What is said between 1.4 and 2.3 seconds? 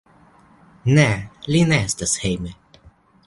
li ne estas